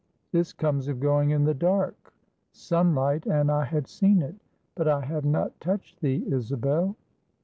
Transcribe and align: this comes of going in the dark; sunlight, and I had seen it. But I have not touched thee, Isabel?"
this 0.31 0.51
comes 0.51 0.87
of 0.87 0.99
going 0.99 1.29
in 1.29 1.43
the 1.43 1.53
dark; 1.53 2.11
sunlight, 2.53 3.27
and 3.27 3.51
I 3.51 3.65
had 3.65 3.87
seen 3.87 4.23
it. 4.23 4.33
But 4.73 4.87
I 4.87 5.05
have 5.05 5.25
not 5.25 5.59
touched 5.61 6.01
thee, 6.01 6.25
Isabel?" 6.27 6.95